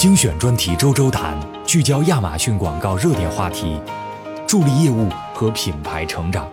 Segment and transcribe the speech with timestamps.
[0.00, 3.78] 精选专题周周谈，聚焦亚马逊广告热点话题，
[4.48, 6.50] 助力业务和品牌成长。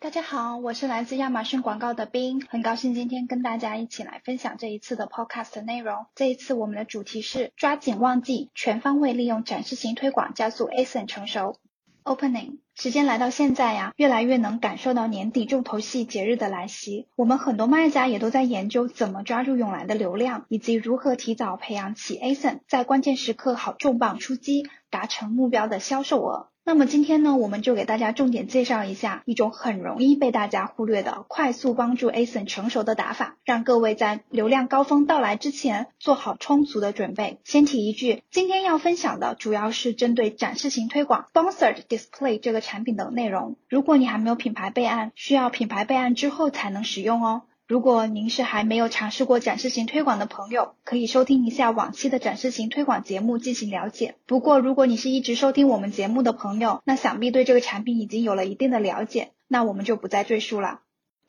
[0.00, 6.06] 大家好，我是来自亚马逊广告的冰，很高兴今天跟大家一起来分享这一次的 podcast 内容。
[6.16, 11.60] 这一次我们的主题是抓紧旺季，全方位利用展示型推广加速 ASIN 成熟。
[12.04, 17.06] Opening 时间来到现在呀，越来越能感受到年底重头戏节日的来袭。
[17.14, 26.48] 我们很多卖家也都在研究怎么抓住涌来的流量，以及如何提早培养起 ASIN，在关键时刻好重磅出击，达成目标的销售额。
[26.70, 37.40] 那么今天呢，我们就给大家重点介绍一下一种很容易被大家忽略的快速帮助 ASIN 成熟的打法，让各位在流量高峰到来之前做好充足的准备。
[37.42, 43.56] 先提一句，今天要分享的主要是针对展示型推广 （Sponsored Display） 这个产品的内容。
[43.68, 47.42] 如果你还没有品牌备案，需要品牌备案之后才能使用哦。
[47.70, 54.16] 如果您是还没有尝试过展示型推广的朋友，可以收听一下往期的展示型推广节目进行了解。
[54.26, 60.80] 不过，如果你是一直收听我们节目的朋友，那想必对这个产品已经有了一定的了解，那我们就不再赘述了。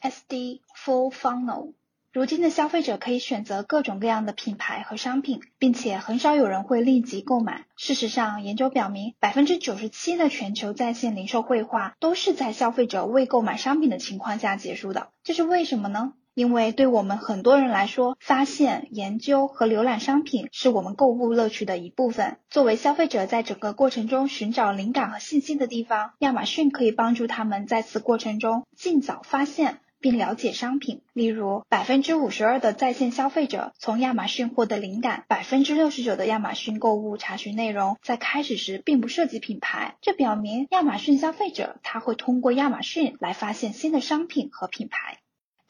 [0.01, 1.73] SD Full Funnel，
[2.11, 7.65] 如今的消费者可以选择各种各样的品牌和商品，并且很少有人会立即购买。
[7.77, 15.09] 事实上，研究表明，百分之九十七的全球在线零售绘画都是在消费者未购买商品的情况下结束的。
[15.23, 16.13] 这是为什么呢？
[16.33, 22.37] 因为对我们很多人来说，发现、研究和浏览商品是我们购物乐趣的一部分。
[22.49, 31.01] 作为消费者在整个过程中寻找灵感和信息的地方，亚马逊可以帮助他们在此过程中尽早发现并了解商品。
[31.13, 39.95] 例如，百分之五十二的在线消费者从亚马逊获得灵感，百分之六十九的亚马逊购物查询内容在开始时并不涉及品牌。
[40.01, 45.17] 这表明亚马逊消费者他会通过亚马逊来发现新的商品和品牌。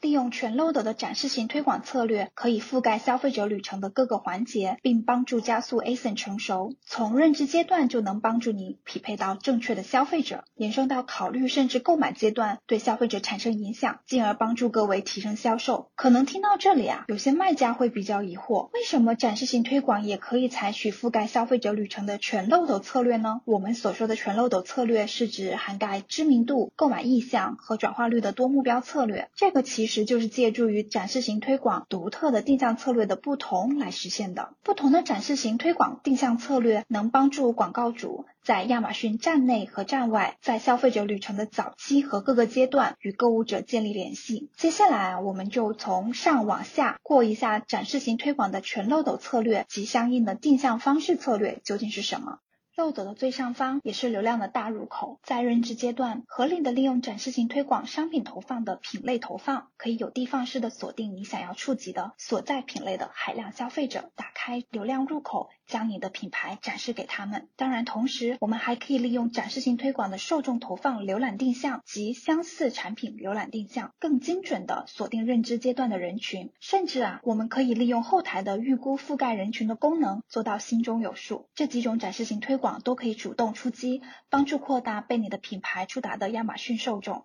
[0.02, 6.74] 利用全漏斗的展示型推广策略，可以覆盖消费者旅程的各个环节，并帮助加速 ASIN 成熟。
[6.84, 15.92] 从认知阶段就能帮助你匹配到正确的消费者，延伸到考虑甚至购买阶段，对消费者产生影响，进而帮助各位提升销售。
[15.94, 23.40] 可能听到这里啊，有些卖家会比较疑惑，为什么展示型推广也可以采取覆盖消费者旅程的全漏斗策略呢？
[23.44, 29.30] 我们所说的全漏斗策略是指涵盖知名度、购买意向和转化率的多目标策略。
[29.36, 29.91] 这个其实。
[29.92, 34.54] 实就是借助于展示型推广独特的定向策略的不同来实现的。
[34.62, 44.50] 不同的展示型推广定向策略能帮助广告主在亚马逊站内和站外，在消费者旅程的早期和各个阶段与购物者建立联系。
[44.56, 52.38] 接下来，我们就从上往下过一下展示型推广的全漏斗策略及相应的定向方式策略究竟是什么。
[52.74, 65.50] 漏斗的最上方也是流量的大入口，在认知阶段，合理的利用展示型推广商品投放的品类投放，可以有的放矢的锁定你想要触及的所在品类的海量消费者，打开流量入口。
[65.66, 67.48] 将你的品牌展示给他们。
[67.56, 76.52] 当然，同时我们还可以利用展示型推广的受众投放浏览定向及相似产品浏览定向，更精准的锁定认知阶段的人群。
[76.60, 81.48] 甚至啊，我们可以利用后台的预估覆盖人群的功能，做到心中有数。
[81.54, 87.24] 这几种展示型推广都可以主动出击，帮助扩大被你的品牌触达的亚马逊受众。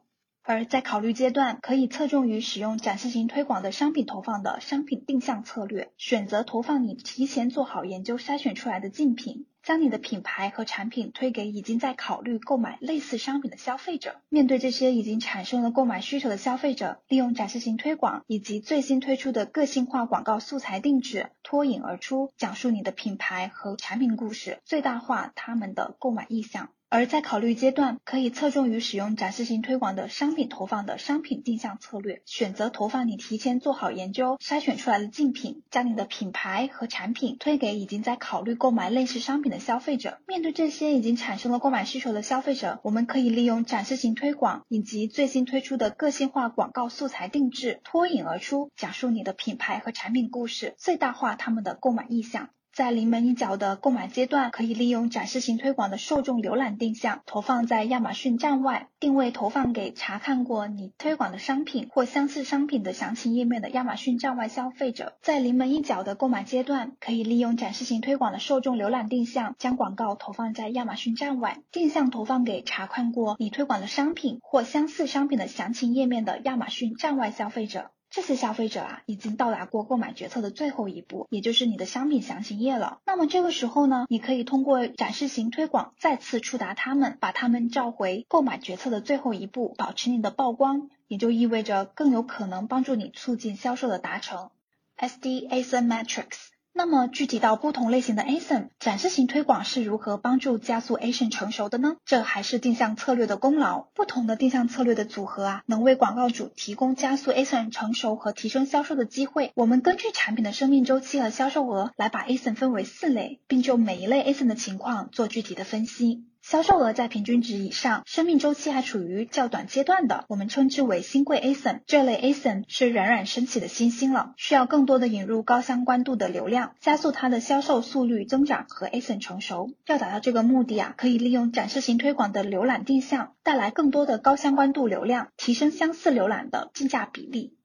[0.49, 14.21] 而在考虑阶段，可以侧重于使用展示型推广的商品投放的商品定向策略，选择投放你提前做好研究筛选出来的竞品，将你的品牌和产品推给已经在考虑购买类似商品的消费者。
[14.29, 26.69] 面对这些已经产生了购买需求的消费者，利用展示型推广以及最新推出的个性化广告素材定制，脱颖而出，讲述你的品牌和产品故事，最大化他们的购买意向。
[26.89, 40.19] 而在考虑阶段，可以侧重于使用展示型推广的商品投放的商品定向策略，选择投放你提前做好研究筛选出来的竞品，将你的品牌和产品推给已经在考虑购买类似商品的消费者。
[40.27, 52.49] 面对这些已经产生了购买需求的消费者，我们可以利用展示型推广以及最新推出的个性化广告素材定制，脱颖而出，讲述你的品牌和产品故事，最大化他们的购买意向。
[52.77, 65.17] 在临门一脚的购买阶段，可以利用展示型推广的受众浏览定向，投放在亚马逊站外，定位投放给查看过你推广的商品或相似商品的详情页面的亚马逊站外消费者。
[65.23, 77.89] 在临门一脚的购买阶段，可以利用展示型推广的受众浏览定向，将广告投放在亚马逊站外，定向投放给查看过你推广的商品或相似商品的详情页面的亚马逊站外消费者。
[78.17, 82.99] 这些消费者啊，已经到达过购买决策的最后一步，也就是你的商品详情页了。
[83.05, 94.49] 那么这个时候呢，你可以通过展示型推广再次触达他们，把他们召回购买决策的最后一步，保持你的曝光，也就意味着更有可能帮助你促进销售的达成。
[94.97, 96.56] SDAS Metrics。
[96.77, 101.95] 那么具体到不同类型的 ASIN，展示型推广是如何帮助加速 ASIN 成熟的呢？
[102.05, 103.87] 这还是定向策略的功劳。
[103.95, 109.51] 不同的定向策略的组合啊，能为广告主提供加速 ASIN 成熟和提升销售的机会。
[109.55, 116.25] 我们根据产品的生命周期和销售额来把 ASIN 分为四类，并就每一类 ASIN 的情况做具体的分析。
[116.49, 121.81] 销售额在平均值以上，生命周期还处于较短阶段的，我们称之为新贵 ASIN。
[121.85, 129.71] 这类 ASIN 是冉冉升起的新星了，需要更多的引入高相关度的流量，加速它的销售速率增长和 ASIN 成熟。
[129.87, 137.56] 要达到这个目的啊，可以利用展示型推广的浏览定向，带来更多的高相关度流量，提升相似浏览的竞价比例。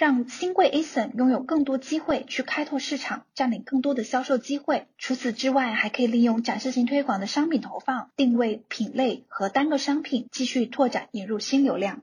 [0.00, 4.86] 让新贵 ASIN 拥有更多机会去开拓市场，占领更多的销售机会。
[4.96, 12.00] 除此之外，还可以利用展示型推广的商品投放、定位品类和单个商品，继续拓展引入新流量。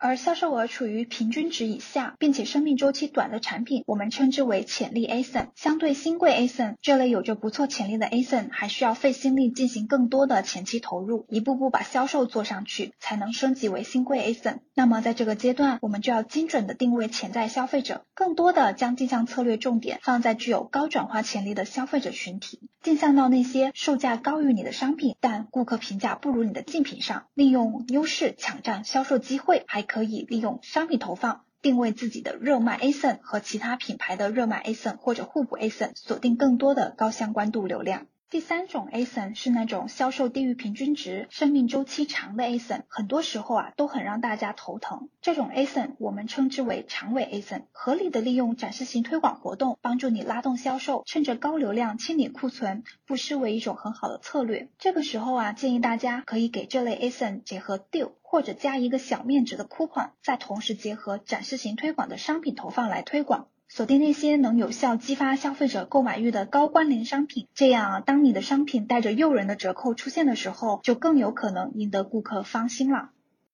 [0.00, 5.48] 而销售额处于平均值以下，并且生命周期短的产品，我们称之为潜力 ASIN。
[5.56, 14.60] 相对新贵 ASIN 这类有着不错潜力的 ASIN，还需要费心力进行更多的前期投入，一步步把销售做上去，才能升级为新贵 ASIN。
[14.72, 29.87] 那么在这个阶段，我们就要精准的定位潜在消费者，更多的将定向策略重点放在具有高转化潜力的消费者群体，定向到那些售价高于你的商品，但顾客评价不如你的竞品上，利用优势抢占销售机会，还。
[29.88, 38.06] 可以利用商品投放定位自己的热卖 ASIN 和其他品牌的热卖 ASIN 或者互补 ASIN，锁定更多的高相关度流量。
[38.30, 45.08] 第三种 ASIN 是那种销售低于平均值、生命周期长的 ASIN，很多时候啊都很让大家头疼。
[45.22, 54.68] 这种 ASIN 我们称之为长尾 ASIN，合理的利用展示型推广活动帮助你拉动销售，趁着高流量清理库存，不失为一种很好的策略。
[54.78, 63.48] 这个时候啊，建议大家可以给这类 ASIN 结合 deal，或者加一个小面值的 coupon，再同时结合展示型推广的商品投放来推广。
[63.68, 73.10] 锁定那些能有效激发消费者购买欲的高关联商品，这样，当你的商品带着诱人的折扣出现的时候，就更有可能赢得顾客芳心了。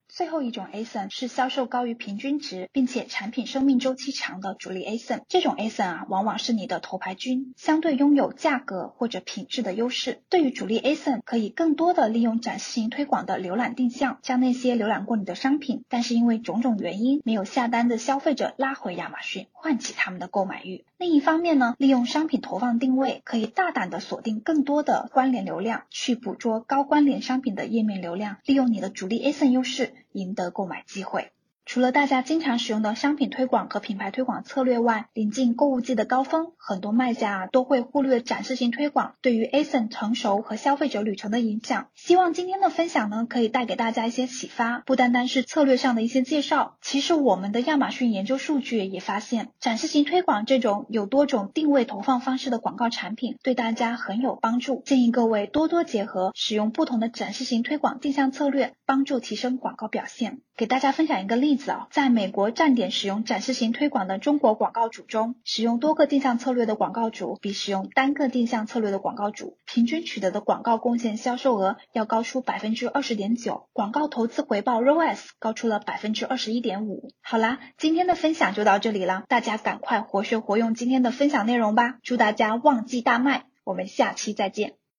[0.06, 5.22] 最后一种 ASIN 是销售高于平均值，并且产品生命周期长的主力 ASIN。
[5.28, 10.20] 这种 ASIN 啊，往往是你的头牌军，相对拥有价格或者品质的优势。
[10.28, 20.84] 对于主力 ASIN，可以更多的利用展示型推广的浏览定向，将那些浏览过你的商品，但是因为种种原因没有下单的消费者拉回亚马逊，唤起他们的购买欲。
[20.98, 29.94] 另一方面呢，利用商品投放定位，可以大胆的锁定更多的关联流量，去捕捉高关联商品的页面流量，利用你的主力 ASIN 优势。
[30.12, 31.32] 赢得购买机会。
[31.66, 41.88] 除了大家经常使用的商品推广和品牌推广策略外，临近购物季的高峰，很多卖家啊都会忽略展示型推广对于 ASIN 成熟和消费者旅程的影响。
[41.94, 46.76] 希望今天的分享呢，可以带给大家一些启发，不单单是策略上的一些介绍。
[46.82, 54.82] 其实我们的亚马逊研究数据也发现，展示型推广这种有多种定位投放方式的广告产品，对大家很有帮助。
[54.84, 60.40] 建议各位多多结合，使用不同的展示型推广定向策略，帮助提升广告表现。
[60.56, 77.10] 给大家分享一个例子啊，在美国站点使用展示型推广的中国广告主中，使用多个定向策略的广告主比使用单个定向策略的广告主，平均取得的广告贡献销售额要高出百分之二十点九，广告投资回报 ROAS 高出了百分之二十一点五。
[77.22, 84.83] 好啦，今天的分享就到这里了，大家赶快活学活用今天的分享内容吧，祝大家旺季大卖，我们下期再见。